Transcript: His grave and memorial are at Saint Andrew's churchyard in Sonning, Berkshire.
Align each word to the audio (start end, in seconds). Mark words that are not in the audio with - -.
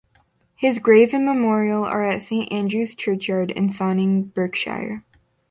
His 0.55 0.79
grave 0.79 1.13
and 1.13 1.23
memorial 1.27 1.85
are 1.85 2.03
at 2.03 2.23
Saint 2.23 2.51
Andrew's 2.51 2.95
churchyard 2.95 3.51
in 3.51 3.69
Sonning, 3.69 4.23
Berkshire. 4.33 5.05